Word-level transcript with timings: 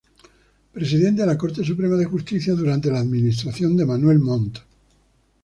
Presidente 0.71 1.21
de 1.21 1.27
la 1.27 1.37
Corte 1.37 1.63
Suprema 1.63 1.95
de 1.95 2.05
Justicia, 2.05 2.55
durante 2.55 2.89
la 2.89 3.01
administración 3.01 3.77
de 3.77 3.85
Manuel 3.85 4.17
Montt. 4.17 4.57